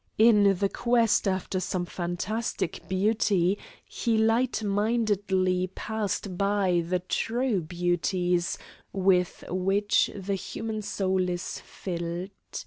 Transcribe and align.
In 0.17 0.57
the 0.57 0.67
quest 0.67 1.27
after 1.27 1.59
some 1.59 1.85
fantastic 1.85 2.81
beauty 2.89 3.59
he 3.85 4.17
light 4.17 4.63
mindedly 4.63 5.67
passed 5.75 6.39
by 6.39 6.81
the 6.83 6.97
true 6.97 7.61
beauties 7.61 8.57
with 8.91 9.43
which 9.47 10.09
the 10.15 10.33
human 10.33 10.81
soul 10.81 11.29
is 11.29 11.59
filled. 11.59 12.31